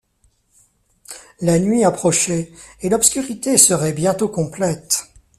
La 1.41 1.59
nuit 1.59 1.83
approchait, 1.83 2.51
et 2.81 2.89
l’obscurité 2.89 3.59
serait 3.59 3.93
bientôt 3.93 4.29
complète. 4.29 5.05